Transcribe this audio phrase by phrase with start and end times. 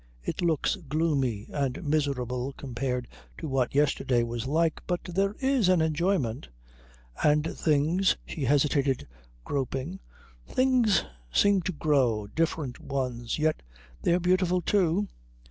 [0.23, 3.07] It looks gloomy and miserable compared
[3.37, 6.49] to what yesterday was like, but there is an enjoyment.
[7.23, 9.07] And things" she hesitated,
[9.45, 9.99] groping
[10.47, 12.25] "things seem to grow.
[12.25, 13.37] Different ones.
[13.37, 13.61] Yet
[14.01, 15.07] they're beautiful, too."